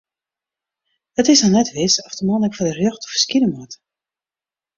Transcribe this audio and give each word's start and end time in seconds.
It 1.19 1.25
is 1.33 1.41
noch 1.43 1.53
net 1.55 1.69
wis 1.75 1.95
oft 2.05 2.17
de 2.19 2.23
man 2.27 2.45
ek 2.47 2.55
foar 2.57 2.69
de 2.69 2.75
rjochter 2.77 3.09
ferskine 3.11 3.47
moat. 3.53 3.73